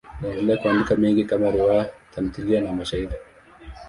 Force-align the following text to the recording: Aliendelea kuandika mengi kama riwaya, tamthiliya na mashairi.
Aliendelea 0.21 0.57
kuandika 0.57 0.95
mengi 0.95 1.23
kama 1.25 1.51
riwaya, 1.51 1.89
tamthiliya 2.15 2.61
na 2.61 2.71
mashairi. 2.73 3.15